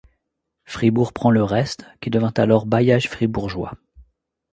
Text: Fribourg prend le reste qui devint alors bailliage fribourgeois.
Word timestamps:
Fribourg 0.65 1.13
prend 1.13 1.29
le 1.29 1.43
reste 1.43 1.85
qui 2.01 2.09
devint 2.09 2.33
alors 2.37 2.65
bailliage 2.65 3.07
fribourgeois. 3.07 3.75